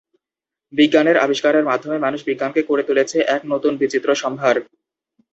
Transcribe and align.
বিজ্ঞানের 0.73 1.17
আবিষ্কারের 1.17 1.63
মাধ্যমে 1.63 1.97
মানুষ 1.99 2.19
বিজ্ঞানকে 2.25 2.61
করে 2.63 2.83
তুলেছে 2.83 3.17
এক 3.35 3.41
নতুন 3.51 3.73
বিচিত্র 3.77 4.09
সম্ভার। 4.15 4.55